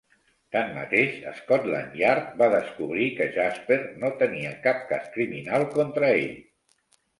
[0.55, 6.29] Tanmateix, Scotland Yard va descobrir que Jasper no tenia "cap cas criminal contra ell".